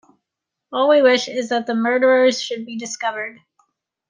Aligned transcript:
All 0.73 0.89
we 0.89 1.03
wish 1.03 1.27
is 1.29 1.49
that 1.49 1.67
the 1.67 1.75
murderers 1.75 2.41
should 2.41 2.65
be 2.65 2.75
discovered. 2.75 3.37